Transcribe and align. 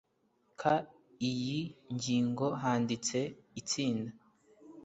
Ka 0.59 0.75
iyi 1.29 1.59
ngingo 1.93 2.47
handitse 2.61 3.19
itsinda 3.59 4.11